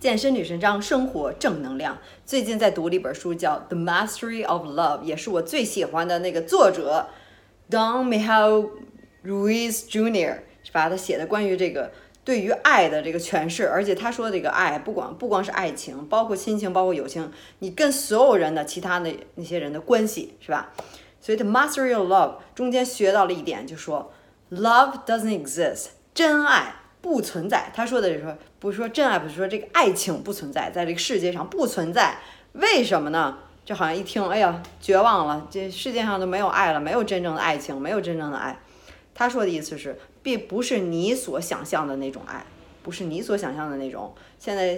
[0.00, 1.98] 健身女神张，生活正能量。
[2.24, 7.10] 最近在读了一本书，叫《The Mastery of Love》，也是我最喜欢的那个作者
[7.70, 8.70] Don Miguel
[9.22, 10.38] Ruiz Jr.
[10.62, 10.88] 是吧？
[10.88, 11.92] 他写的关于这个
[12.24, 20.72] 对于爱的这个诠释，而且他说这个爱不光不光是爱情，包括亲情，包括友情，你跟所有人的其他的那些人的关系是吧？
[21.20, 24.10] 所以《The Mastery of Love》中间学到了一点，就说
[24.50, 26.76] Love doesn't exist，真爱。
[27.00, 32.18] 不存在，他说的是说，不是说真爱，不是说这个爱情不存在，在这个世界上不存在，
[32.52, 33.38] 为什么呢？
[33.64, 38.58] 就好像一听，哎呀，绝望了，这世界上都没有爱了，没有真正的爱情，没有真正的爱。
[39.14, 42.44] 他说的意思是，并不是你所想象的那种爱，
[42.82, 44.12] 不是你所想象的那种。
[44.38, 44.76] 现在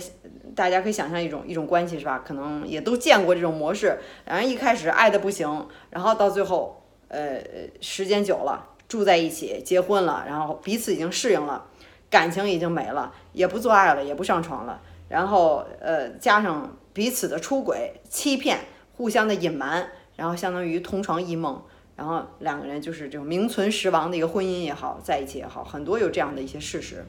[0.55, 2.23] 大家可以想象一种一种关系是吧？
[2.27, 7.41] 可能也都见过这种模式，两人一开始爱的不行，然后到最后，呃，
[7.81, 11.67] 时间久了，住在一起，结婚了，然后彼此已经适应了。
[12.13, 18.59] 感情已经没了，也不做爱了，也不上床了，然后呃，加上彼此的出轨、欺骗、
[18.95, 21.63] 互相的隐瞒，然后相当于同床异梦，
[21.97, 27.03] 然后两个人就是这种名存实亡的一个婚姻也好，在一起也好，很多有这样的一些事实。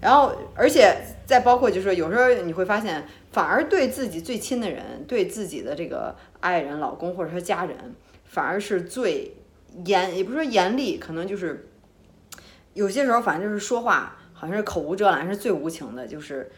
[0.00, 0.92] 然后，而且
[1.24, 9.36] 再包括就是说，有时候你会发现，反而对自己最亲的人，对自己的这个爱人、老公或者说家人，反而是最
[9.84, 11.68] 严，也不是说严厉，可能就是
[12.74, 14.18] 有些时候，反正就是说话。
[14.42, 16.50] 好像是口无遮拦，是最无情的，就是，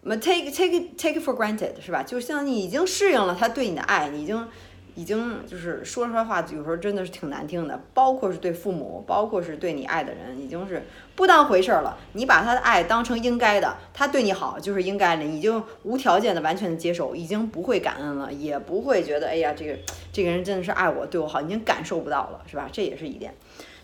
[0.00, 2.02] 么 take take take for granted 是吧？
[2.02, 4.48] 就像你已经适应了他对你的爱，你已经
[4.96, 10.82] 已经就是说出来话，有时候真的是挺难听的，包括是对父母，包括是对你爱的人，已经是
[11.14, 11.96] 不当回事儿了。
[12.14, 19.76] 你把他的爱当成应该的，他对你好就是应该的，已经无条件的完全的接受，已经不会感恩了，也不会觉得哎呀，这个
[20.12, 22.68] 这个人真的是爱我，对我好，已经感受不到了，是吧？
[22.72, 23.32] 这也是一点。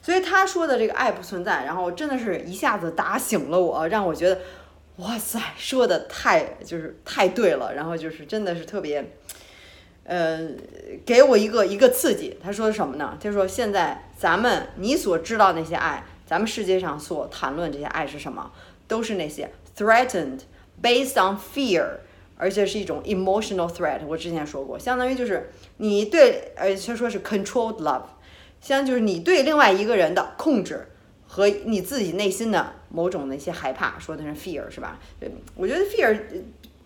[0.00, 4.40] 所以他说的这个爱不存在，然后真的是一下子打醒了我，让我觉得，
[4.96, 9.12] 哇塞，说的太就是太对了，然后就是真的是特别，
[10.04, 10.48] 呃，
[11.06, 12.36] 给我一个一个刺激。
[12.42, 13.16] 他说什么呢？
[13.22, 18.50] 他说现在咱们你所知道那些爱，咱们世界上所谈论这些爱是什么？
[18.88, 20.40] 都是那些 threatened
[20.82, 21.86] based on fear，
[22.36, 24.00] 而且是一种 emotional threat。
[24.06, 28.02] 我之前说过，相当于就是你对，而且说是 controlled love。
[28.60, 30.86] 像就是你对另外一个人的控制
[31.26, 34.98] 和你自己内心的某种的一些害怕，说的是 fear 是吧？
[35.18, 36.16] 对我觉得 fear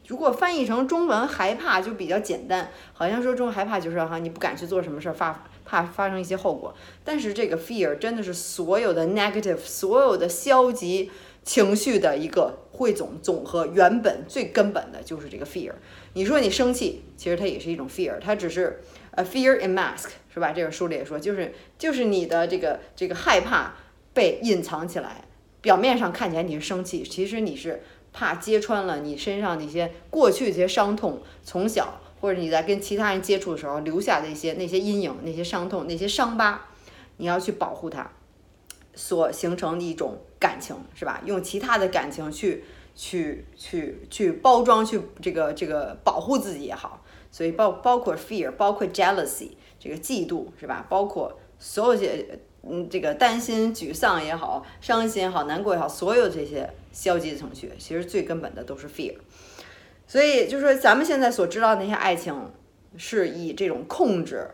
[0.07, 6.75] 如果翻译成中文害怕就比较简单，好像说中文害怕就是哈你不敢去做什么事儿，发怕发生一些后果。
[7.05, 11.11] 但是这个 fear 真的是所有的 negative 所有的消极
[11.43, 15.73] 情绪的一个汇总总和，原本最根本的就是这个 fear。
[16.15, 18.81] 你说你生气，其实它也是一种 fear，它只是
[19.13, 20.09] a fear in mask。
[20.33, 20.53] 是吧？
[20.53, 23.75] 这个书里也说，就是就是你的这个这个害怕
[24.13, 25.25] 被隐藏起来，
[25.63, 27.83] 表面上看起来你是生气，其实你是
[28.17, 36.63] 怕揭穿了你身上那些过去这些伤痛，从小或者你在跟其他人接触的时候留下的一些那些阴影、那些伤痛、那些伤疤，
[37.19, 38.11] 你要去保护它，
[38.95, 41.21] 所形成的一种感情，是吧？
[41.27, 49.51] 用其他的感情去去去去包装，去这个这个保护自己也好，所以包包括 fear，包括 jealousy。
[49.79, 50.85] 这个嫉妒是吧？
[50.89, 52.27] 包括所有些，
[52.63, 59.15] 嗯，这个担心、沮丧也好，伤心也好，难过也好，所有这些消极的情绪，其实最根本的都是 fear。
[60.07, 62.35] 所以就是说，咱们现在所知道的那些爱情，
[62.97, 64.49] 是以这种控制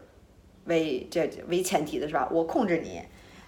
[0.65, 2.29] 为这为前提的，是吧？
[2.33, 3.01] 我控制你，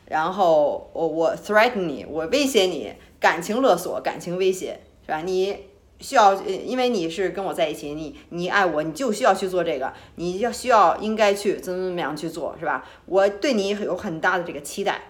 [0.07, 5.23] 然后我我 threaten 你，我威胁你，感情勒索、感情威胁，是吧？
[5.23, 5.57] 你。
[6.01, 12.85] 需要，因为你是跟我在一起，你你爱我，你就需要去做这个，你要需要应该去怎么怎么样去做，是吧？
[13.07, 15.01] 我对你有很大的这个期待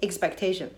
[0.00, 0.68] ，expectation。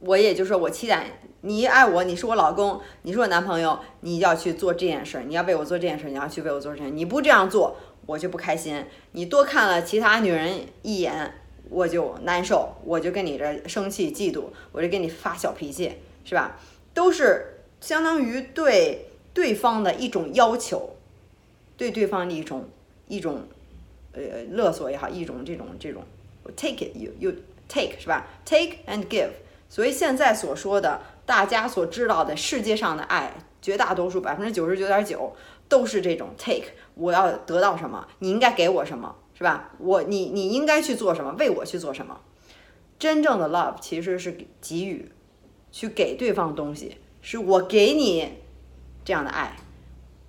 [0.00, 7.76] 我也就是说，我期待你爱我，你是我老公，你是我男朋友，你要去做这件事儿，你要为我做这件事儿，你要去为我做这件，你不这样做，
[8.06, 8.84] 我就不开心。
[9.12, 11.34] 你多看了其他女人一眼，
[11.68, 15.92] 我就难受，我就跟你这生气、嫉妒，我就给你发小脾气，
[16.24, 16.58] 是吧？
[16.94, 17.48] 都是。
[17.80, 20.90] 相当于对对方的一种要求，
[21.76, 22.68] 对对方的一种
[23.08, 23.42] 一种
[24.12, 24.22] 呃
[24.52, 26.04] 勒索也好，一种这种这种
[26.54, 27.32] take it you you
[27.68, 29.30] take 是吧？take and give。
[29.68, 31.00] 所以现在所说的
[31.32, 33.32] 大家所知道的世界上的爱，
[33.62, 35.34] 绝大多数百分之九十九点九
[35.66, 36.66] 都是这种 take。
[36.92, 39.70] 我要得到什么，你应该给我什么，是吧？
[39.78, 42.20] 我你你应该去做什么，为我去做什么。
[42.98, 45.10] 真正的 love 其实是给予，
[45.70, 46.98] 去给对方东西。
[47.22, 48.34] 是我给你
[49.02, 49.56] 这样的爱，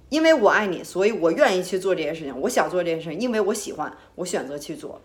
[0.08, 2.34] 因为我爱你，所以我愿意去做这些事情。
[2.40, 5.02] 我想做这件事情，因为我喜欢，我选择去做。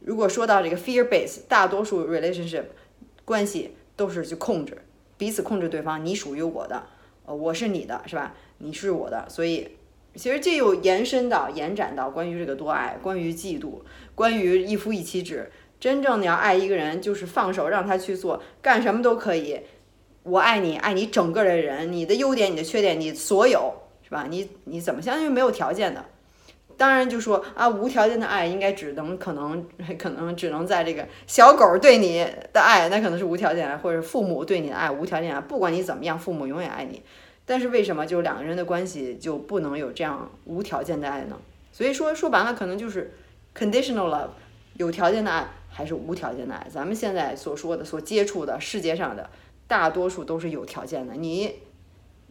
[0.00, 2.64] 如果说到这个 fear base，大多数 relationship
[3.24, 4.82] 关系都是去控制，
[5.18, 6.02] 彼此控制对方。
[6.02, 6.82] 你属于我的，
[7.26, 8.34] 呃，我是你的，是吧？
[8.56, 9.68] 你是我的，所以
[10.14, 13.80] 其实这又延伸到、延展到关于这个多爱，关于嫉妒，
[14.14, 15.50] 关于一夫一妻制。
[15.78, 19.60] 真正你要爱一个人，就是放手让他去做，干什么都可以。
[20.24, 23.72] 我爱你，爱你整个的人，你的优点、你的缺点，你所有，
[24.02, 24.26] 是吧？
[24.28, 26.04] 你你怎么相信没有条件的？
[26.78, 29.66] 当然就说啊，无条件的爱应该只能可能
[29.98, 37.02] 可能只能在这个小狗对你的爱，那可能是无条件爱，或者父母对你的爱无条件爱，不管你怎么样，父母永远爱你。
[37.44, 41.36] 但是为什么就是两个人的关系就不能有这样无条件的爱呢？
[41.72, 43.12] 所以说说白了，可能就是
[43.56, 44.28] conditional love，
[44.74, 46.66] 有条件的爱还是无条件的爱？
[46.70, 49.28] 咱们现在所说的、所接触的世界上的
[49.66, 51.14] 大多数都是有条件的。
[51.14, 51.54] 你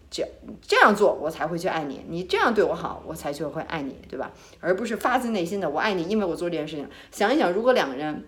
[0.09, 0.27] 这
[0.61, 4.31] 这样做，我才会去爱你；你这样对我好，我才就会爱你，对吧？
[4.59, 6.87] 而不是发自内心的我爱你，因为我做这件事情。
[7.11, 8.25] 想一想，如果两个人。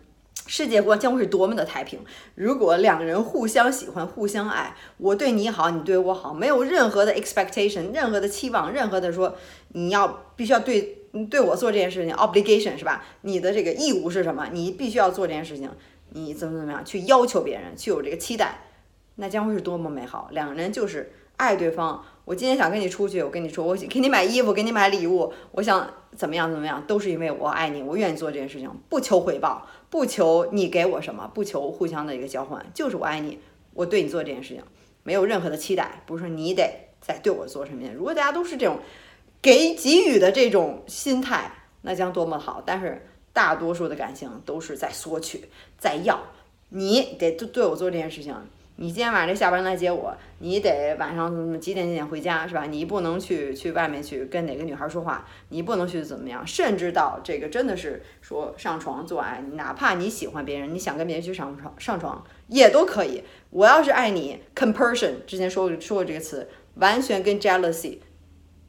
[0.47, 1.99] 世界观将会是多么的太平！
[2.33, 9.35] 如果两个人互相喜欢、互相爱，我对你好，你对我好，没有任何的 expectation、任何的期望、任何的说
[9.73, 13.05] 你要必须要对对我做这件事情 obligation 是吧？
[13.21, 14.47] 你的这个义务是什么？
[14.51, 15.69] 你必须要做这件事情，
[16.11, 18.61] 你怎么怎么样去要求别人，去有这个期待，
[19.15, 20.29] 那将会是多么美好！
[20.31, 22.03] 两个人就是爱对方。
[22.25, 29.65] 我今天想跟你出去，我跟你说，我给你买衣服，给你买礼物，我想怎么样怎么样，都是因为我爱你，我愿意做这件事情，不求回报。
[29.89, 33.39] 不求你给我什么，不求互相的一个交换，就是我爱你，
[33.74, 34.63] 我对你做这件事情
[35.01, 37.89] 没有任何的期待，不是说你得再对我做什么。
[37.95, 38.77] 如果大家都是这种
[39.42, 41.51] 给给予的这种心态，
[41.81, 42.62] 那将多么好。
[42.63, 45.45] 但是大多数的感情都是在索取，
[45.80, 46.19] 在要，
[46.69, 48.35] 你得对对我做这件事情。
[48.81, 52.63] 你今天晚上下班来接我，你得晚上几点几点回家是吧？
[52.63, 63.21] 你不能去去外面去跟哪个女孩说话，你不能去怎么样，甚至到这个真的是说上床做爱，哪怕你喜欢别人，你想跟别人去上床上床也都可以。
[63.49, 67.97] 我要是爱你，compersion 之前说过说过这个词，完全跟 jealousy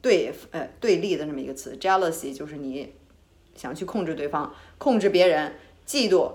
[0.01, 2.93] 对呃对立的这么一个词，jealousy 就是你
[3.55, 5.53] 想去控制对方，控制别人，
[5.87, 6.33] 嫉妒。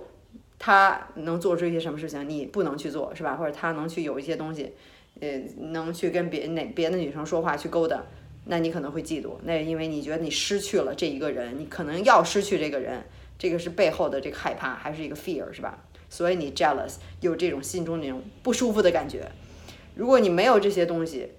[0.59, 3.37] 他能做出一些什么事情，你不能去做，是吧？
[3.37, 4.73] 或者他能去有一些东西，
[5.21, 5.39] 呃，
[5.73, 8.03] 能去跟别哪别的女生说话去勾搭，
[8.47, 9.33] 那你可能会嫉妒。
[9.45, 13.05] 那因为你觉得你失去了这一个人，你可能要失去这个人，
[13.39, 15.85] 这个是背后的这个害怕，还是一个 fear，是吧？
[16.09, 19.31] 所以你 jealous 有这种心中那种不舒服的感觉。
[19.95, 21.33] 如果你没有这些东西。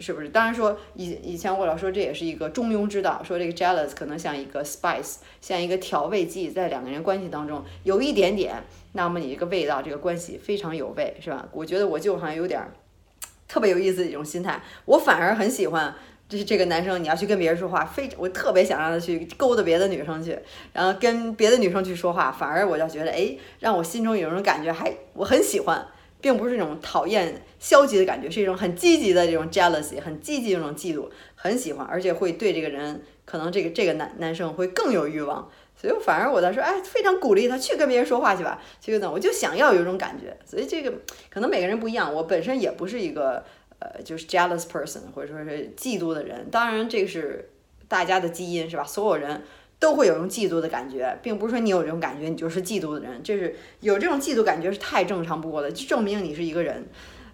[0.00, 0.28] 是不是？
[0.28, 8.62] 当然说以以前我老说这也是一个中庸之道，说这个 jealous 可能像一个 spice，像一个调味剂，在两个人关系当中有一点点，
[8.92, 11.48] 那么你这个味道，这个关系非常有味，是吧？
[11.52, 12.62] 我觉得我就好像有点
[13.48, 15.92] 特别有意思的一种心态，我反而很喜欢，
[16.28, 20.38] 就是这个男生你要去跟别人说话，非我特别想让他去勾搭别的女生去，
[20.72, 25.84] 然后跟别的女生去说话，反而我就觉得，哎，让我心中有一种感觉，还我很喜欢。
[26.20, 35.48] 并不是这种讨厌、消极的感觉，是一种很积极的这种 jealousy，很积极这种嫉妒，很喜欢，而且会对这个人，可能这个这个男男生会更有欲望，
[35.80, 40.92] 所以反而我在说，哎，非常鼓励他去跟别人说话去吧，这个呢，我就想要有一种感觉，所以这个
[41.30, 43.44] 可能每个人不一样，我本身也不是一个
[43.78, 47.50] 呃，就是 jealous person，或者说是嫉妒的人，当然这个是
[47.86, 48.84] 大家的基因，是吧？
[48.84, 49.42] 所有人。
[49.78, 53.20] 都会有种嫉妒的感觉，并不是说你有这种感觉，你就是嫉妒的人。
[53.22, 56.86] 这是有这种嫉妒感觉是太正常不过了，就证明你是一个人。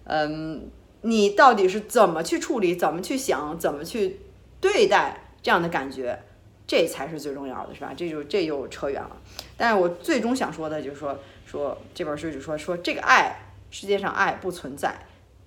[0.03, 0.69] 嗯，
[1.01, 4.19] 你到底是怎么去处理、怎么去想、怎么去
[4.61, 6.19] 对待这样的感觉，
[6.67, 7.93] 这才是最重要的，是吧？
[7.97, 9.17] 这就这又扯远了。
[9.57, 13.39] 但是我最终想说的就是说，说这本书就说说这个爱，
[13.71, 14.95] 世界上爱不存在，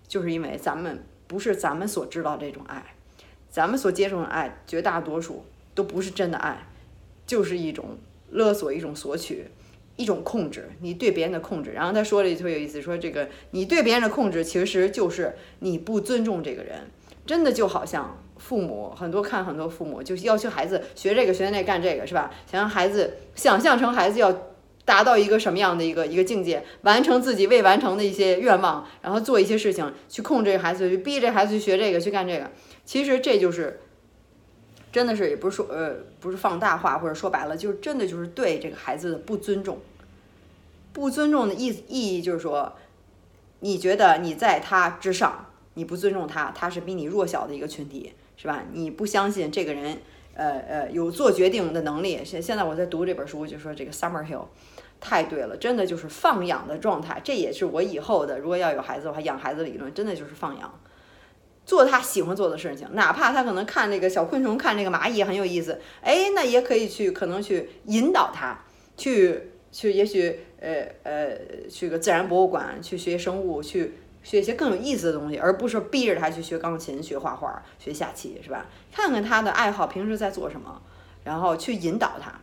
[0.09, 2.85] 就是因为咱们不是咱们所知道这种爱，
[3.49, 6.67] 咱们所接受的爱，绝大多数都不是真的爱。
[7.29, 7.99] 就是一种
[8.31, 9.45] 勒索，一种索取，
[9.97, 11.73] 一种控制，你对别人的控制。
[11.73, 16.91] 然后他说了一句特别有意思，说这个你对别人的控制，其实就是你不尊重这个人。
[17.27, 22.31] 真的就好像父母很多看很多父母，就要求孩子学这个学那干这个，是吧？
[22.51, 24.33] 想让孩子想象成孩子要
[24.87, 32.51] 达到一个什么样的一个一个境界，完成自己未完成的一些愿望，然后做一些事情去控制孩子，去逼着孩子去学这个去干这个。
[32.87, 33.81] 其实这就是。
[34.91, 39.79] 真的是也不是说呃不是放大话或者说白了就是真的就是对这个孩子的不尊重，
[40.93, 42.73] 不尊重的意思意义就是说，
[43.61, 48.65] 你觉得你在他之上，你不尊重他，他是比你弱小的一个群体，是吧？
[48.73, 49.99] 你不相信这个人
[50.35, 52.25] 呃呃有做决定的能力。
[52.25, 54.47] 现现在我在读这本书，就说这个 Summer Hill
[55.01, 57.21] 太对了，真的就是放养的状态。
[57.23, 60.81] 这也是我以后的如果要有孩子的话，养孩子理论真的就是放养。
[61.69, 68.59] 做他喜欢做的事情，哪怕他可能看那个小昆虫、看那个蚂蚁很有意思，哎，那也可以去，可能去引导他
[68.97, 71.37] 去去，也许呃呃
[71.69, 78.65] 去个自然博物馆去学生物，去学一些更有意思的东西，而不是逼着他去学钢琴、学画画、学下棋，是吧？
[78.91, 80.81] 看看他的爱好，平时在做什么，
[81.23, 82.41] 然后去引导他，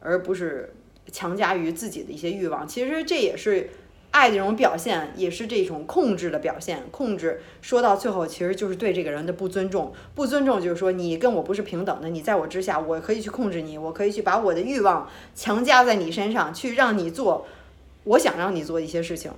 [0.00, 0.74] 而不是
[1.10, 2.68] 强加于自己的一些欲望。
[2.68, 3.70] 其实这也是
[4.16, 6.84] 爱这种表现，也是这种控制的表现。
[6.90, 9.92] 控制说到最后，其实就是对这个人的不尊重。
[10.14, 17.46] 不尊重就是说，你跟我不是平等的，你在我之下，我可以去控制你，我可以去把我的欲望强加在你身上，去让你做
[18.04, 19.30] 我想让你做一些事情。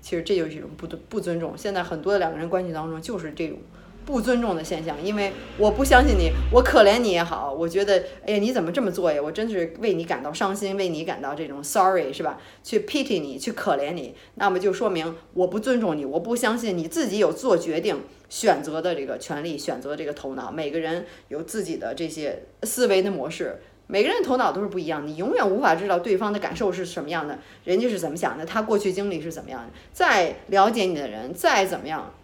[0.00, 1.54] 其实这就是一种不不尊重。
[1.56, 3.58] 现在很多的两个人关系当中就是这种
[4.04, 9.20] 不尊重的现象，因为我不相信你，我可怜你也好，我觉得哎呀你怎么这么做呀？
[9.22, 12.40] 我真是为你感到伤心，为你感到这种 sorry 是吧？
[12.62, 20.50] 去 pity 你，去可怜你，那么就说明我不尊重你，我不相信你自己有做决定、选择的这个权利，选择这个头脑。
[20.50, 23.60] 每个人有自己的这些思维的模式。
[23.88, 29.66] 每个人头脑都是不一样，你永远无法知道对方的感受是什么样的，人家是怎么想的，他过去经历是怎么样的。
[29.92, 32.14] 再了解你的人，再怎么样，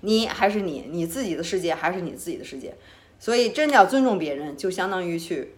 [0.00, 2.74] 你还是你，你自己的世界还是你自己的世界。
[3.18, 5.54] 所以，真的要尊重别人，就相当于去，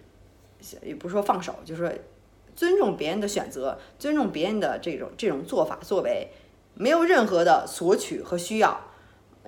[0.82, 1.92] 也不是说放手，就是说
[2.54, 6.28] 尊重别人的选择，尊重别人的这种这种做法作为，
[6.74, 8.80] 没有任何的索取和需要。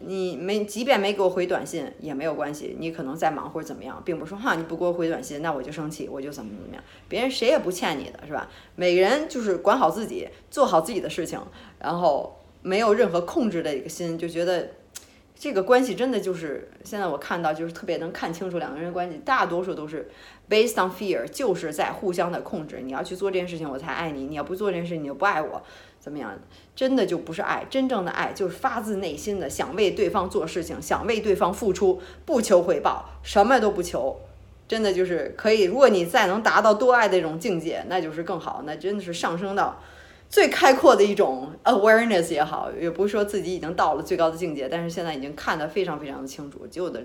[0.03, 8.49] 你没，即便没给我回短信也没有关系，你可能在忙或者怎么样，并不是说哈你不给我回短信，那我就生气，我就怎么怎么样，别人谁也不欠你的，是吧？
[8.77, 11.39] 每个人就是管好自己，做好自己的事情，
[11.79, 14.71] 然后没有任何控制的一个心，就觉得
[15.41, 20.07] 这个关系真的就是现在我看到就是特别能看清楚两个人的关系，大多数都是
[20.51, 25.63] based on fear，就是在互相的控制，你要去做这件事情我才爱你，你要不做这件事情你就不爱我。
[25.99, 26.39] 怎么样？
[26.77, 34.21] 真的就不是爱，真正的爱就是发自内心的想为对方做事情，想为对方付出，不求回报，什么都不求。
[34.69, 38.63] 真的就是可以，如果你再能达到多爱的这种境界，那就是更好。
[38.67, 39.81] 那真的是上升到
[40.31, 46.65] 最开阔的一种 awareness 也好，也不是说自己已经到了最高的境界，但是现在已经看得非常非常的清楚。
[46.69, 47.03] 就的，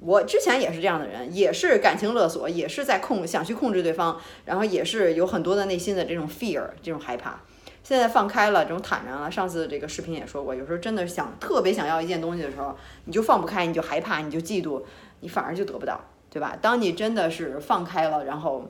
[0.00, 7.42] 我之前也是这样的人，也是感情勒索，也是在控想去控制对方，然后也是有很多的内心的这种 fear，这种害怕。
[7.84, 9.30] 现在放开了，这种坦然了。
[9.30, 12.74] 上次这个视频也说过，有时候真的想特别想要一件东西的时候，
[13.04, 14.82] 你就放不开，你就害怕，你就嫉妒，
[15.20, 16.00] 你反而就得不到，
[16.30, 16.56] 对吧？
[16.62, 18.64] 当你真的是放开了，然后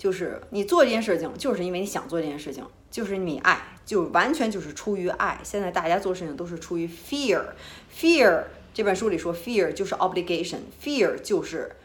[0.00, 5.38] 就是你做这件事情，就是因为你想做这件事情，就是你爱，就完全就是出于爱。
[5.44, 11.76] 现在大家做事情都是出于 fear，fear 这本书里说，fear 就是 obligation，fear 就是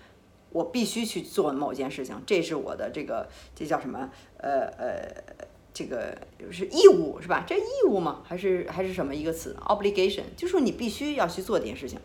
[0.54, 4.10] 我必须去做某件事情，这是我的这个这叫什么？
[4.38, 5.46] 呃呃。
[5.78, 6.18] 这个
[6.52, 7.44] 是义务是吧？
[7.46, 8.22] 这义务吗？
[8.24, 12.00] 还是还是什么一个词？obligation，就说你必须要去做这件事情，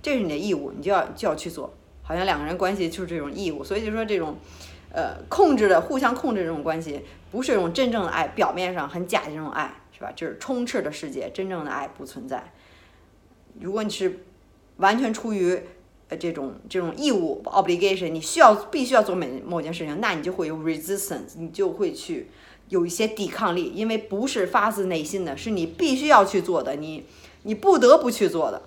[0.00, 1.74] 这是你的义务，你就要就要去做。
[2.04, 4.36] 好像两个人关系就是这种义务，所以就说这种，
[4.94, 10.12] 呃，控制的互相控制这种关系，不是一种真正的爱，表面上很假的这种爱，是吧？
[10.14, 12.52] 就是充斥的世界，真正的爱不存在。
[13.60, 14.20] 如果你是
[14.76, 15.60] 完全出于
[16.08, 22.30] 呃这种这种义务 obligation，你需要必须要做某某件事情，那你就会有 resistance，你就会去。
[22.70, 27.04] 有一些抵抗力，因为不是发自内心的，是你必须要去做的，你
[27.42, 28.62] 你不得不去做的，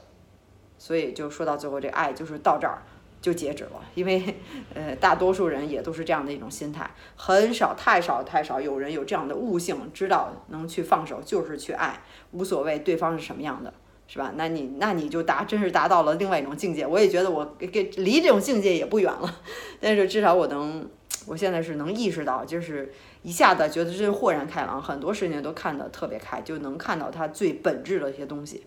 [0.77, 2.83] 所以就说到最后，这爱就是到这儿
[3.21, 3.83] 就截止了。
[3.95, 4.35] 因为
[4.73, 13.73] 呃，大多数人也都是这样的一种心态，很少太少太少有人有这样的悟性，知道能去放手就是去爱，无所谓对方是什么样的，
[14.07, 14.33] 是吧？
[14.35, 16.85] 那你那你就达真是达到了另外一种境界。
[16.85, 19.39] 我也觉得我给给离这种境界也不远了，
[19.79, 20.89] 但是至少我能，
[21.25, 22.93] 我现在是能意识到，就是。
[23.23, 28.63] 一下子觉得真豁然开朗，很多事情都看得特别开，就能看到它最本质的一些东西。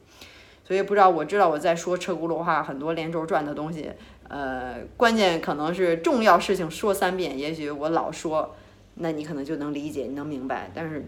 [0.65, 3.91] 所以不知道，我知道我在说车轱辘话，很多连轴转的东西，
[4.31, 8.55] 呃，关键可能是重要事情说三遍，也许我老说，
[8.95, 10.71] 那你可能就能理解，你能明白。
[10.73, 11.05] 但是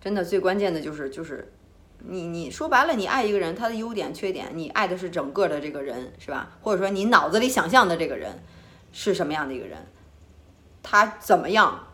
[0.00, 1.52] 真的最关键的就是，就是
[1.98, 6.56] 你你说白了，你爱一个人，他的优点缺点，你爱的是整个的这个人，是吧？
[6.62, 8.38] 或者说你脑子里想象的这个人
[8.92, 9.78] 是什么样的一个人，
[10.84, 11.88] 他怎么样？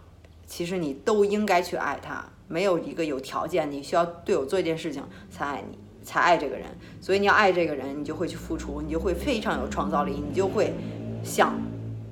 [0.46, 5.78] 其实你都应该去爱他，没有一个有条件，你需要对我做一件事情才爱你，
[6.10, 6.66] 才爱这个人。
[7.00, 10.74] 所以你要爱这个人，你就会去付出，你就会非常有创造力，你就会
[11.22, 11.56] 想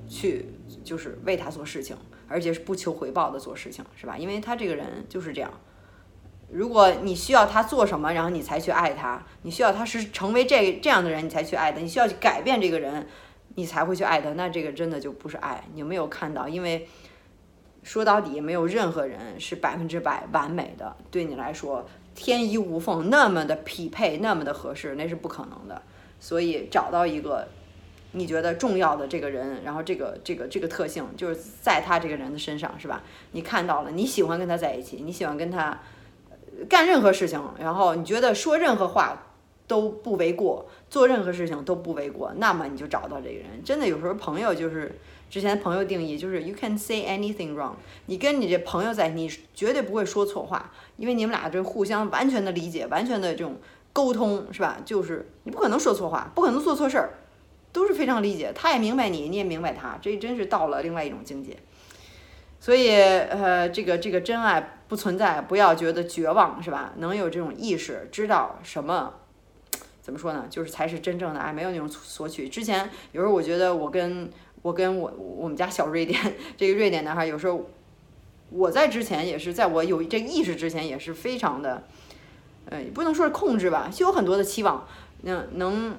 [0.08, 0.46] 去
[0.84, 1.96] 就是为他做事情，
[2.28, 4.16] 而且是不求回报的做事情，是吧？
[4.16, 5.50] 因为他这个人就是这样。
[6.48, 13.06] 如果你需要他做什么，然后你才去爱他，你需要他是成为这这样的人，你才去爱他，你需要去改变这个人，
[13.56, 15.64] 你才会去爱他，那这个真的就不是爱。
[15.74, 16.48] 你有没有看到？
[16.48, 16.86] 因为。
[17.80, 20.94] 说到底，没有任何人是百分之百完美的。
[21.10, 21.86] 对你来说，
[22.18, 25.80] 天衣无缝，那么的匹配，那么的合适，那是不可能的。
[26.18, 27.46] 所以，找到一个
[28.10, 33.04] 你觉得重要的这个人，然后这个这个这个特性，就是在他这个人的身上，是吧？
[33.30, 35.80] 你看到了，你喜欢跟他在一起，你喜欢跟他
[36.68, 39.16] 干任何事情，然后你觉得说任何话
[39.68, 43.62] 都不为过，做任何事情都不为过，那么你就找到这个人。
[43.64, 44.98] 真的有时候朋友就是
[45.30, 47.72] 之前朋友定义就是 you can say anything wrong，
[48.06, 53.56] 你跟你这朋友在，你绝对不会说错话，因为你们俩这互相完全的理解，完全的这种
[53.92, 54.78] 沟通是吧？
[54.84, 57.10] 就是你不可能说错话，不可能做错事儿，
[57.72, 61.56] 都是非常理解，他也明白你，你也明白他，这真是到了另外一种境界。
[62.60, 66.92] 所以，呃，这个这个真爱不存在，不要觉得绝望，是吧？
[66.96, 69.14] 能有这种意识，知道什么，
[70.00, 70.46] 怎么说呢？
[70.50, 72.48] 就是才是真正的爱，没有那种索取。
[72.48, 74.28] 之前有时候我觉得我跟
[74.62, 76.20] 我跟我我们家小瑞典
[76.56, 77.68] 这个瑞典男孩，有时候
[78.50, 81.82] 我在之前也是在我有这个意识之前，也是非常的，
[82.70, 84.86] 呃，不能说是控制吧，就有很多的期望，
[85.22, 85.96] 能能。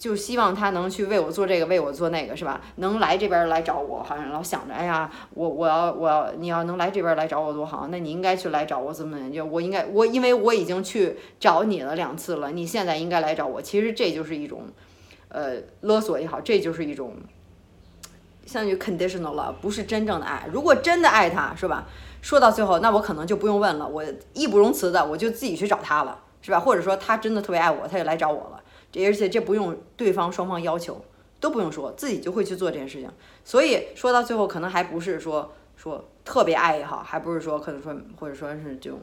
[0.00, 2.60] 就希望他能去为我做这个，为我做那个，是吧？
[2.78, 13.62] 能来这边来找我，好像老想着，哎呀，我我要我要你要能来这边来找我多好，那你应该去来找我怎么就我应该我因为我已经去找你了两次了，你现在应该来找我。
[13.62, 14.62] 其实这就是一种，
[15.28, 17.14] 呃，勒索也好，这就是一种，
[18.46, 20.48] 相当于 conditional 了不是真正的爱。
[20.50, 21.86] 如果真的爱他，是吧？
[22.22, 26.58] 说到最后，那我可能就不用问了，我义不容辞的我就自己去找他了，是吧？
[26.58, 28.62] 或者说他真的特别爱我，他就来找我了。
[28.90, 31.04] 这而且这不用对方双方要求，
[31.38, 33.10] 都不用说，自己就会去做这件事情。
[33.44, 39.00] 所以说到最后，可能还不是说说特别爱也好，还不是说可能说或者说是这种，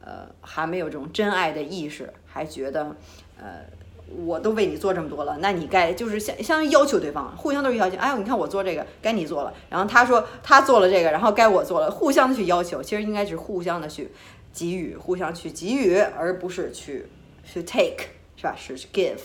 [0.00, 2.96] 呃，还没有这种真爱的意识，还觉得，
[3.38, 3.64] 呃，
[4.24, 7.96] 我都为你做这么多了，那你该就是相相当于要求对方，互相都是要求。
[7.96, 9.54] 哎呦，你看我做这个，该你做了。
[9.68, 12.82] 然后他说他做了这个，然后该我做了，互相的去要求。
[12.82, 14.10] 其实应该是互相的去
[14.52, 17.06] 给予，互相去给予，而不是去
[17.44, 18.06] 去 take。
[18.36, 18.56] 是吧？
[18.56, 19.18] 是 give，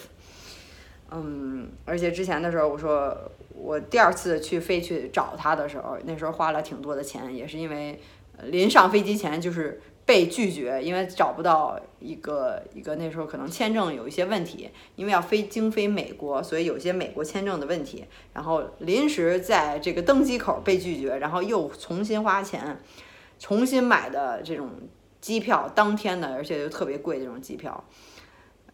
[1.10, 3.18] 嗯，而且之前的时候，我说
[3.54, 7.98] 我第二次去飞去找他的时候，那时候花了挺多的钱，也是因为
[8.44, 22.80] 临上飞机前就是被拒绝，因为找不到一个一个那时候可能签证有一些问题，因为要飞经飞美国，所以有些美国签证的问题，然后临时在这个登机口被拒绝，然后又重新花钱
[23.40, 24.70] 重新买的这种
[25.20, 27.84] 机票，当天的，而且又特别贵这种机票。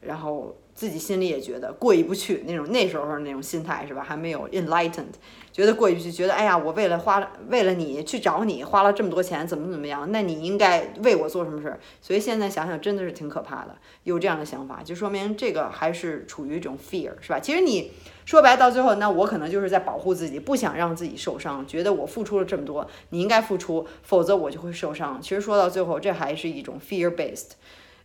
[0.02, 4.04] 然后自己心里也觉得过意不去，那种那时候那种心态是吧？
[4.04, 5.14] 还没有 enlightened，
[5.52, 10.12] 觉得过意不去，觉得哎呀，我为了花为了你去找你花了这么多钱，怎么怎么样？
[10.12, 11.80] 那你应该为我做什么事儿？
[12.02, 17.40] 所以现在想想真的是挺可怕的，有这样的想法，就说明这个还是处于一种 fear，是吧？
[17.40, 17.92] 其实你
[18.26, 25.22] 说白到最后，那我可能就是在保护自己，不想让自己受伤，觉得我付出了这么多，你应该付出，否则我就会受伤。
[25.22, 27.52] 其实说到最后，这还是一种 fear based。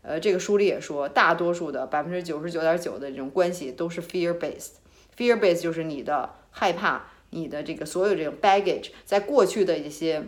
[0.09, 4.75] 呃，这个书里也说，大多数的百分之九十九点九的这种关系都是 fear based。
[5.17, 10.23] fear based 就是你的害怕，你的这个所有这种 baggage，在过去的一些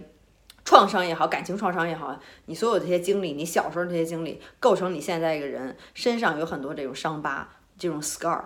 [0.64, 8.42] 创伤也好，感情创伤也好，你所有这些经历，你小时候这些经历，构成你现在一个人身上有很多这种伤疤，这种 scar，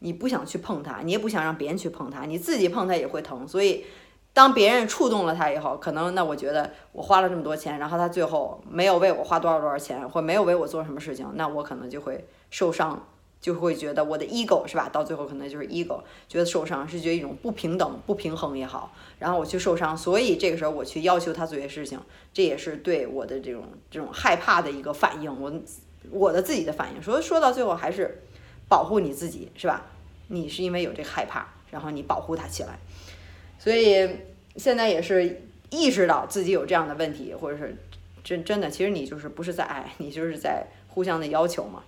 [0.00, 3.86] 你不想去碰它，你也不想让别人去碰它，你自己碰它也会疼，所以。
[4.34, 13.06] 当别人触动了他以后，可能那我觉得我花了这么多钱，然后他最后没有为我花多少多少钱，或没有为我做什么事情，那我可能就会受伤，
[13.40, 14.88] 就会觉得我的 ego 是吧？
[14.92, 22.00] 到最后可能就是 ego 觉得受伤，是觉得一种不平等、不平衡也好，然后我去受伤，所以这个时候我去要求他做些事情，
[22.32, 25.52] 这也是对我的这种这种害怕的一个反应，我
[26.10, 27.00] 我的自己的反应。
[27.00, 28.20] 所以说到最后还是
[28.68, 29.86] 保护你自己是吧？
[30.26, 32.80] 你是因为有这个害怕，然后你保护他起来。
[33.64, 34.06] 所以
[34.56, 37.74] 现在也是意识到自己有这样的问题，或者是
[38.22, 41.82] 真真的，其实你就是不是在爱，你就是在互相的要求嘛。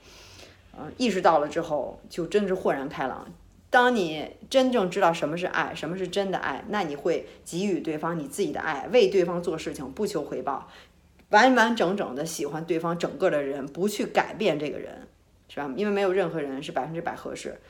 [0.78, 3.30] 嗯，意识到了之后，就真是豁然开朗。
[3.68, 10.70] 当你真正知道什么是爱，什么是真的爱，那你会给予对方你自己的爱，为对方做事情，不求回报，
[11.28, 15.06] 完完整整的喜欢对方整个的人，不去改变这个人，
[15.50, 15.70] 是吧？
[15.76, 17.60] 因为没有任何人是百分之百合适。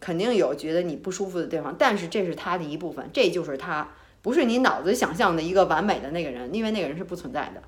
[0.00, 7.62] 肯定有觉得你不舒服的地方，但是这是他的一部分，这就是他，不是你脑子想象的一个完美的那个人，因为那个人是不存在的。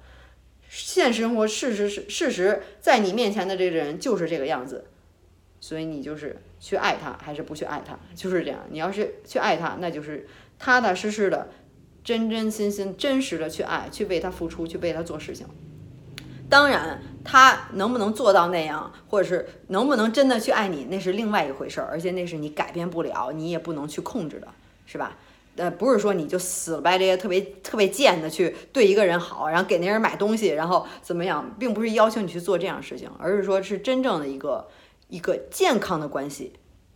[0.69, 4.85] 现实生活事实是事实，在你面前的这个人就是这个样子，
[5.61, 8.61] 所以你就是去爱他还是不去爱他，就是这样。
[8.71, 10.27] 你要是去爱他，那就是
[10.59, 11.49] 踏踏实实的、
[12.05, 15.47] 真真心心、真实的去爱，去为他付出，去为他做事情。
[16.49, 24.49] 当然，他能不能做到那样，或者是能不能真的去爱你，那是另外一回事儿，而且那是你改变不了，你也不能去控制的，
[24.87, 25.17] 是吧？
[25.57, 34.69] 呃，不是说你就死了白咧特别特别贱的去对一个人好，然后给那人买东西，然后怎么样，并不是要求你去做这样事情，而是说是真正的一个
[35.09, 36.53] 一个健康的关系。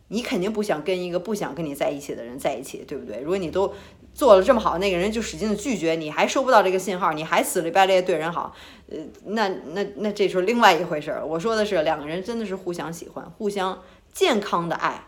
[0.09, 3.19] 你肯定不想跟一个不想跟你在一起的人在一起，对不对？
[3.21, 3.73] 如果你都
[4.15, 8.55] 做了这么好，那个人就使劲的拒绝你，还收不到这个信号，你还死里白赖对人好，
[8.91, 11.25] 呃，那那那这是另外一回事儿。
[11.25, 15.05] 我说的是两个人真的是互相喜欢，互相健康的爱，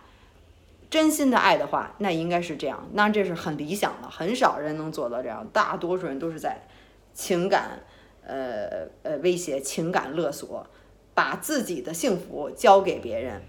[0.89, 2.89] 真心的爱的话，那应该是这样。
[2.95, 6.63] 那这是很理想的，很少人能做到这样，大多数人都是在
[7.13, 7.81] 情感，
[8.27, 10.67] 呃呃威胁、情感勒索，
[11.13, 13.43] 把自己的幸福交给别人。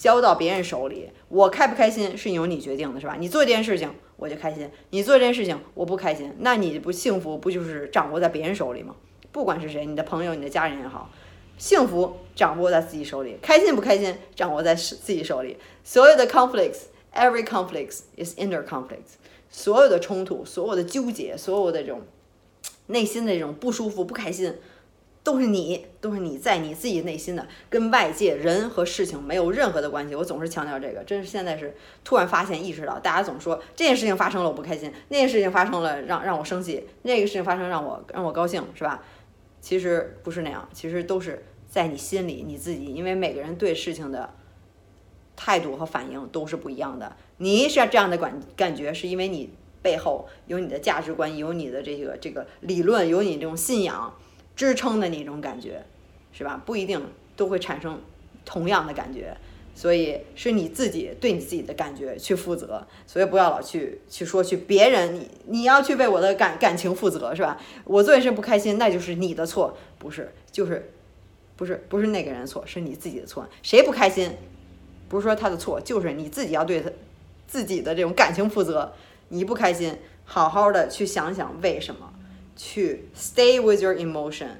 [0.00, 3.16] 交到别人手里，我开不开心是由你决定的，是吧？
[3.18, 8.96] 你做这件事情我就开心，你做这件事情我不开心，那你不幸福不就是掌握在别人手里吗？
[9.30, 11.10] 不管是谁，你的朋友、你的家人也好，
[11.58, 15.58] 幸福掌握在自己手里，开心不开心掌握在自己手里。
[15.84, 19.18] 所有的 conflicts，every conflicts is inner conflicts，
[19.50, 22.00] 所有的冲突、所有的纠结、所有的这种
[22.86, 24.54] 内心的这种不舒服、不开心。
[25.22, 30.14] 都是你，都是你在你自己内心的，跟外界人和事情没有任何的关系。
[30.14, 39.02] 我总是强调这个，真是现在是突然发现意识到，大家总说这件事情发生了我不开心，那件事情发生了让让我生气，那个事情发生让我让我高兴，是吧？
[39.60, 44.32] 其实不是那样，其实都是在你心里你自己，因为每个人对事情的
[45.36, 47.14] 态度和反应都是不一样的。
[47.36, 49.50] 你是这样的感感觉，是因为你
[49.82, 54.14] 背后有你的价值观，有你的这个这个理论，有你这种信仰。
[54.60, 55.82] 支撑的那种感觉，
[56.34, 56.62] 是吧？
[56.66, 57.02] 不一定
[57.34, 57.98] 都会产生
[58.44, 59.34] 同样的感觉，
[59.74, 62.86] 所以是你自己对你自己的感觉去负责。
[63.06, 67.58] 所以不要老去去说去别人，你你要去为我的感感情负责，是吧？
[67.84, 70.92] 我做件事不开心，那就是你的错，不是，就是
[71.56, 73.48] 不是不是那个人错，是你自己的错。
[73.62, 74.30] 谁不开心，
[75.08, 76.90] 不是说他的错，就是你自己要对他
[77.46, 78.92] 自己的这种感情负责。
[79.30, 79.96] 你不开心，
[80.26, 82.09] 好好的去想想为什么。
[82.62, 84.50] 去 stay with your emotion，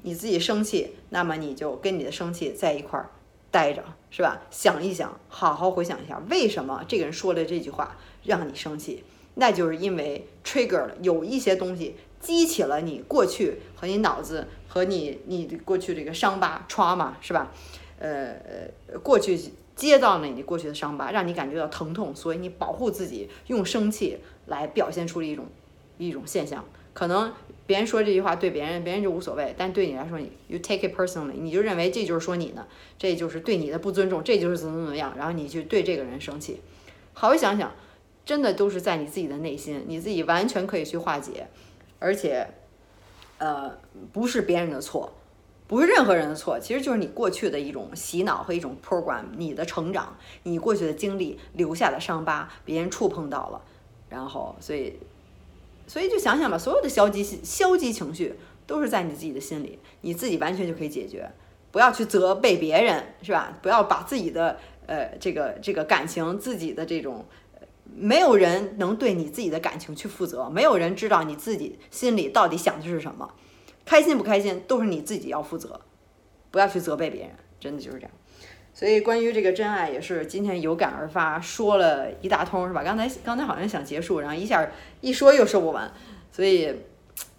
[0.00, 3.10] 你自己生气，那么你就跟你的生气在一块儿
[3.50, 4.40] 待着，是吧？
[4.50, 9.04] 想一想，好好回想一下，为什么这个人说了这句话让你生气？
[9.34, 17.52] 那就是因为 trigger 了，有一些东西激起了你过去和你脑子和你你过去这个伤疤 trauma，是吧？
[17.98, 18.32] 呃
[18.90, 19.38] 呃，过去
[19.76, 25.44] 接到了你过去的伤疤，让你感觉到疼痛，所以你保护自己，用生气来表现出了一种
[25.98, 26.64] 一种现象。
[26.92, 27.32] 可能
[27.70, 32.66] 别人说这句话对别人，别人就无所谓，但对你来说，你 you take it personally，你就认为这就是说你呢，
[32.98, 36.60] 这就是对你的不尊重，这就是怎么怎么样，然后你去对这个人生气。
[37.12, 37.72] 好好想想，
[38.24, 41.46] 真的都是在你自己的内心，你自己完全可以去化解，
[42.00, 42.44] 而且，
[43.38, 43.78] 呃，
[44.12, 45.12] 不是别人的错，
[45.68, 53.62] 不是任何人的错，其实就是你过去的一种洗脑和一种 program，你的成长，你过去的经历留下的伤疤，别人触碰到了，
[54.08, 54.94] 然后所以。
[55.90, 61.28] 所以就想想吧，所有的消极消极情绪都是在你自己的心里，你自己完全就可以解决。
[61.72, 63.58] 不要去责备别人，是吧？
[63.60, 67.26] 不要把自己的呃这个这个感情，自己的这种，
[67.92, 73.28] 没有人能对你自己的感情去负责，没有人知道你自己心里到底想的是什么，
[73.84, 75.80] 开心不开心都是你自己要负责，
[76.52, 78.10] 不要去责备别人，真的就是这样。
[78.72, 82.82] 所以关于这个真爱也是今天有感而发，说了一大通，是吧？
[82.82, 84.66] 刚才刚才好像想结束，然后一下
[85.00, 85.92] 一说又说不完，
[86.32, 86.74] 所以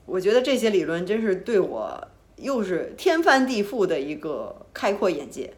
[0.05, 5.53] 我觉得这些理论真是对我又是天翻地覆的一个开阔眼界，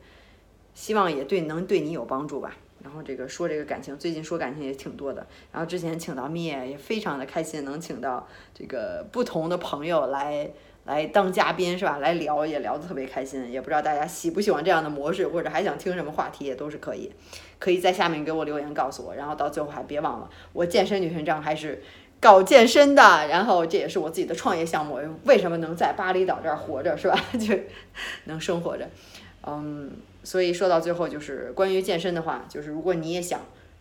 [0.73, 2.55] 希望也对能对你有帮助吧。
[2.81, 10.51] 然后这个说这个感情，最近说感情也挺多的，然后之前请到蜜也非常的开心，能请到这个不同的朋友来。
[10.85, 11.99] 来当嘉宾是吧？
[11.99, 17.09] 来聊也聊得特别开心，也不知道大家喜不喜欢这样的模式，或者还想听什么话题也都是可以，
[17.57, 19.15] 可以在下面给我留言告诉我。
[19.15, 21.81] 然后到最后还别忘了，我健身女神账还是
[22.19, 24.99] 搞健身的，然后这也是我自己的创业项目。
[25.23, 27.17] 为什么能在巴厘岛这儿活着是吧？
[27.39, 27.57] 就
[28.25, 28.89] 能生活着，
[29.47, 29.89] 嗯，
[30.23, 33.39] 所以说到最后就是关于健身的话，就是如果你也想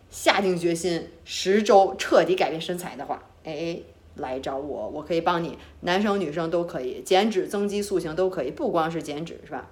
[0.09, 3.79] 下定决心十周彻底改变身材的话，哎。
[4.15, 9.69] 来找我，我可以帮你，男生女生都可以，减脂、增肌、塑形都可以，不光是减脂是吧？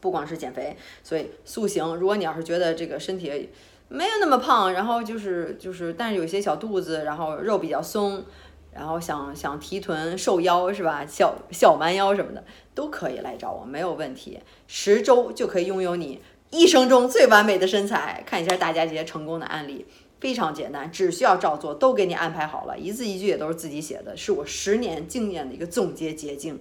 [0.00, 1.94] 不光是减肥，所以塑形。
[1.96, 3.50] 如果你要是觉得这个身体
[3.88, 8.24] 没有那么胖，然后就是就是，但是有些小肚子，然后肉比较松，
[8.72, 11.04] 然后想想提臀、瘦腰是吧？
[11.04, 12.42] 小小蛮腰什么的
[12.74, 14.38] 都可以来找我，没有问题。
[14.66, 18.24] 十周就可以拥有你一生中最完美的身材。
[18.24, 19.86] 看一下大家这些成功的案例。
[20.20, 26.60] 非常简单，只需要照做，都给你安排好了，一字一句也都是自己写的，是我十年经验的一个总结捷径。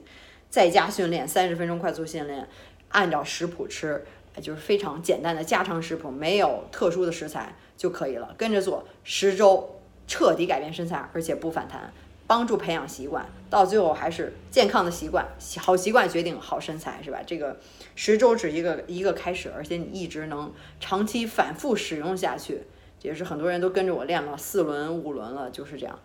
[0.50, 2.48] 在家训练，三十分钟快速训练，
[2.88, 4.04] 按照食谱吃，
[4.42, 8.34] 就是非常简单的家常食谱，没有特殊的食材就可以了。
[8.38, 9.76] 跟着做十周，
[10.08, 11.94] 彻底改变身材，而且不反弹，
[12.26, 17.20] 帮助培养习惯，到最后还是健康的习惯，好习惯决定好身材，是吧？
[17.28, 17.60] 这个
[17.94, 22.64] 十周只一个一个开始，而且你一直能长期反复使用下去。
[23.02, 25.98] 也是很多人都跟着我练了四轮五轮了，就是这样。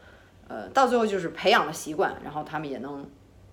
[0.46, 3.08] 呃，到最后就是培养了习惯，然后他们也能，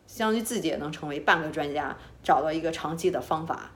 [0.05, 3.71] 相当于自己也能成为半个专家，找到一个长期的方法，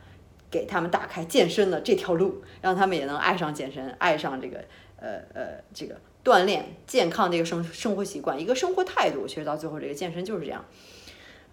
[0.51, 4.63] 给他们打开健身的这条路，让他们也能爱上健身，爱上这个
[4.97, 9.25] 呃呃这个锻炼健康的一个生生活习惯，一个生活态度。
[9.25, 10.63] 其实到最后这个健身就是这样。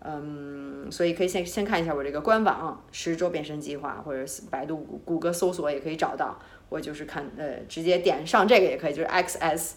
[0.05, 6.37] 嗯，所以可以先先看一下我这个官网十周变身计划，或者百度、谷歌搜索也可以找到，
[6.69, 9.73] 我就是看呃直接点上这个也可以，就是 xs。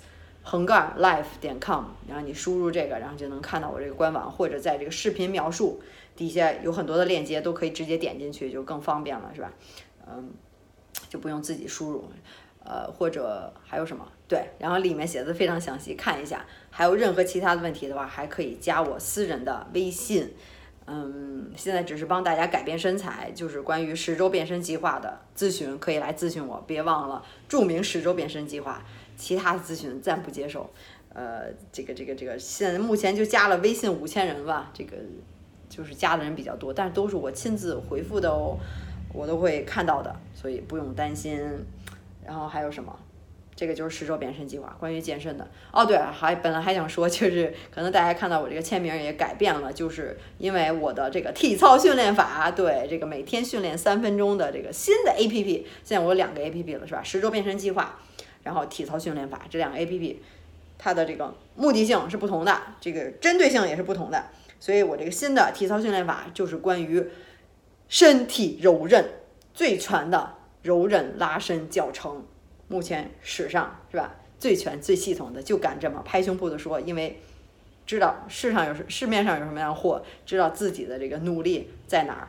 [0.47, 5.81] 横杠 life 点 com，然后你输入这个，然后就能看到我这个官网，或者在这个视频描述
[6.15, 9.51] 底下有很多的链接，都可以直接点进去，就更方便了，是吧？
[10.07, 10.29] 嗯，
[11.09, 12.07] 就不用自己输入，
[12.63, 14.07] 呃，或者还有什么？
[14.27, 16.45] 对，然后里面写的非常详细，看一下。
[16.69, 20.31] 还有任何其他的问题的话，还可以加我私人的微信。
[20.87, 28.83] 嗯，现在只是帮大家改变身材，就是关于十周变身计划的咨询，可以来咨询我，别忘了注明十周变身计划。
[29.17, 30.69] 其他的咨询暂不接受，
[31.13, 34.97] 呃，这个这个这个，现在目前就加了微信五千人吧，这个
[35.69, 38.57] 就是加的人比较多，但是都是我亲自回复的哦，
[39.13, 41.41] 我都会看到的，所以不用担心。
[42.25, 42.99] 然后还有什么？
[43.55, 45.47] 这个就是十周变身计划，关于健身的。
[45.71, 57.01] 哦，对，还本来还想说，就是可能大家看到我这个签名也改变了，就是因为我的这个体操训练法，对这个每天训练三分钟的这个新的 APP，现在我有两个 APP 了，是吧？
[57.01, 57.99] 十周变身计划。
[58.43, 60.21] 然后体操训练法这两个 A P P，
[60.77, 64.23] 它的这个目的性是不同的，这个针对性也是不同的。
[64.59, 67.03] 所以我这个新的体操训练法就是关于
[67.89, 69.03] 身体柔韧
[69.51, 72.23] 最全的柔韧拉伸教程，
[72.67, 77.19] 目前史上是吧最全最系统的，就敢这么拍胸脯的说，因为
[77.85, 82.27] 知道市场有市面上有什么样的货，知道自己的这个努力在哪儿，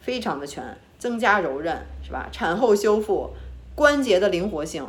[0.00, 2.28] 非常的全，增加柔韧是吧？
[2.32, 3.30] 产后修复
[3.74, 4.86] 关节的灵活性。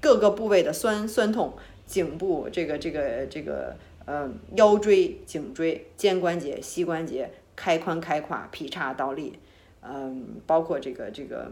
[0.00, 9.36] 各个部位的酸酸痛，颈部这个这个这个呃腰椎、颈椎、肩关节、膝关节开髋开胯、劈叉倒立，
[9.82, 11.50] 嗯，包括这个这个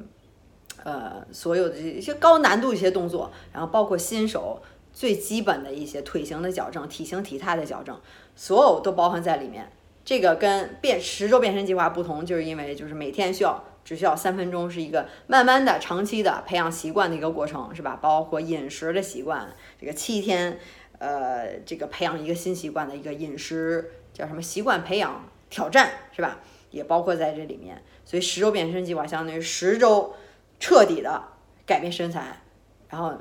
[0.84, 4.62] 呃所有的一些高难度一些动作，然后包括新手
[4.92, 8.00] 最基本的一些腿型的矫正、体型体态的矫正，
[8.34, 9.70] 所有都包含在里面。
[10.04, 13.64] 这个跟变十周变身计划不同，就是因为就是每天需要。
[13.86, 17.96] 只需要三分钟，是一个慢慢的、长期的培养习惯的一个过程，是吧？
[18.02, 19.48] 包括饮食的习惯，
[19.80, 20.58] 这个七天，
[20.98, 26.40] 呃，这个培养一个新习惯的一个饮食叫什么习惯培养挑战，是吧？
[26.72, 27.80] 也包括在这里面。
[28.04, 30.12] 所以十周变身计划相当于十周
[30.58, 31.22] 彻底的
[31.64, 32.40] 改变身材，
[32.88, 33.14] 然后，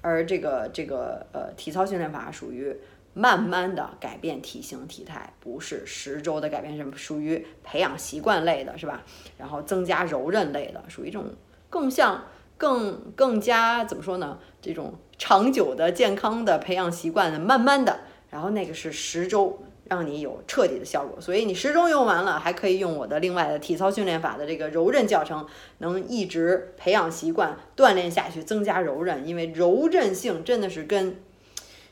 [0.00, 2.76] 而这个这个呃体操训练法属于。
[3.12, 9.02] 慢慢的改变体型体态，不是十周的改变，是属于培养习惯类的，是吧？
[9.36, 11.28] 然后增加柔韧类的，属于这种
[11.68, 12.22] 更像
[12.56, 14.38] 更更加怎么说呢？
[14.62, 17.98] 这种长久的健康的培养习惯的，慢慢的，
[18.30, 21.20] 然后那个是十周让你有彻底的效果。
[21.20, 25.44] 所以你时钟用完了，还可以用我的另外的体操训练法的这个柔韧教程，
[25.78, 29.26] 能一直培养习惯，锻炼下去，增加柔韧。
[29.26, 31.16] 因为柔韧性真的是跟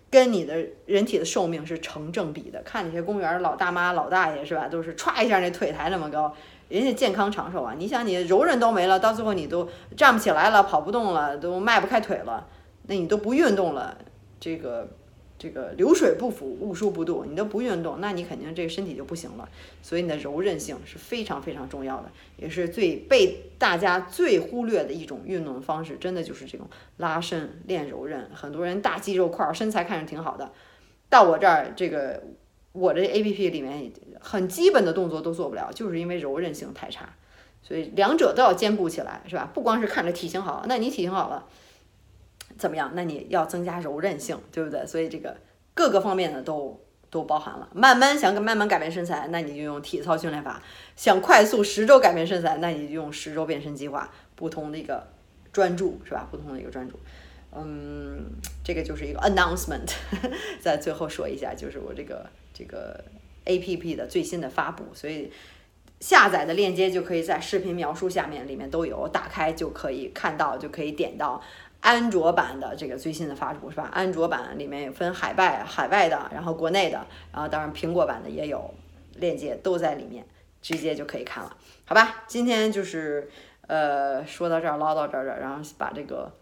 [0.08, 0.54] 跟你的
[0.86, 2.62] 人体的寿命是成正比的。
[2.62, 6.32] 看那些公园老大妈、老大爷是吧，都是歘一下那腿抬那么高，
[6.68, 7.74] 人家健康长寿啊。
[7.76, 12.46] 你想你柔韧都没了，到最后你都站不起来了，跑不动了，都迈不开腿了，
[12.86, 13.98] 那你都不运动了，
[14.38, 14.88] 这个。
[15.38, 19.48] 这个流水不腐，物疏不渡，你都不运动，那你肯定这个身体就不行了。
[19.82, 25.96] 所以你的柔韧性是非常非常重要的，也是最被大家最忽略的一种运动方式。
[25.96, 30.50] 真的就是这种拉伸练柔韧，很多人大肌肉块，身材看着挺好的，
[31.08, 32.22] 到我这儿这个
[32.72, 37.08] 我这 A P P 里面很基本的动作都做不了，就是因为柔韧性太差。
[37.62, 39.50] 所以两者都要兼顾起来，是吧？
[39.52, 41.46] 不光是看着体型好，那你体型好了。
[42.58, 42.90] 怎么样？
[42.94, 44.84] 那你要增加柔韧性，对不对？
[44.84, 45.36] 所以这个
[45.72, 47.68] 各个方面的都都包含了。
[47.72, 50.60] 慢慢想慢慢改变身材，那你就用体操训练法；
[50.96, 54.10] 想快速十周改变身材，那你就用十周变身计划。
[54.34, 55.06] 不同的一个
[55.52, 56.28] 专注是吧？
[56.30, 56.98] 不同的一个专注。
[57.50, 58.26] 嗯，
[58.62, 59.90] 这个就是一个 announcement，
[60.60, 63.02] 在最后说一下，就是我这个这个
[63.44, 65.32] A P P 的最新的发布，所以
[65.98, 71.42] 下载的链接就可以在视频描述下面，里面都有，打开就可以看到，就可以点到。
[71.80, 73.88] 安卓版的这个最新的发布是吧？
[73.92, 78.74] 安卓版里面有分海外、海外的，然后国内的，然后当然苹果版的也有，
[79.14, 80.26] 链接都在里面，
[80.60, 82.24] 直接就可以看了，好吧？
[82.26, 83.30] 今天就是
[83.66, 86.32] 呃说到这儿唠到这儿了，然后把这个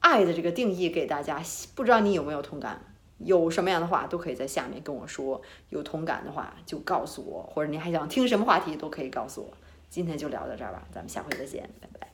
[0.00, 1.40] 爱的这个定义给大家，
[1.74, 2.80] 不知道你有没有同感？
[3.18, 9.56] 有什么样的话都可以在下面跟我说，有同感的话就告诉我，或者你还想听什么话题都可以告诉我。
[9.90, 12.09] 今天就聊到这儿吧，咱们下回再见，拜拜。